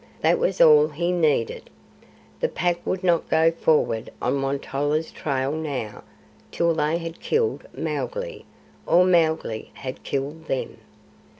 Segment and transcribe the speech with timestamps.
[0.21, 1.69] That was all he needed.
[2.39, 6.01] The Pack would not go forward on Won tolla's trail now
[6.51, 8.45] till they had killed Mowgli
[8.87, 10.79] or Mowgli had killed them.